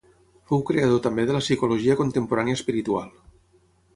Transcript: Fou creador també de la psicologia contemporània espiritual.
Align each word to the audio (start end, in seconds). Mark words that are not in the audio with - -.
Fou 0.51 0.63
creador 0.69 1.01
també 1.07 1.25
de 1.31 1.35
la 1.35 1.41
psicologia 1.43 1.95
contemporània 2.01 2.59
espiritual. 2.61 3.15